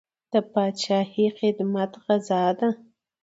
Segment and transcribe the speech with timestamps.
[0.31, 2.69] د پاچاهۍ خدمت غزا ده.